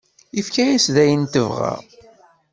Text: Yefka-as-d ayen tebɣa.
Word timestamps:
Yefka-as-d 0.35 0.95
ayen 1.03 1.23
tebɣa. 1.33 1.73